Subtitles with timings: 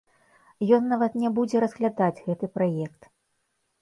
[0.77, 3.01] Ён нават не будзе разглядаць гэты праект.